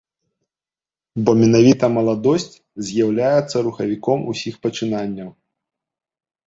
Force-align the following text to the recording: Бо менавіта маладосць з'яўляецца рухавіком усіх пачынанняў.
Бо 1.27 1.31
менавіта 1.41 1.85
маладосць 1.97 2.49
з'яўляецца 2.89 3.57
рухавіком 3.69 4.19
усіх 4.35 4.55
пачынанняў. 4.67 5.29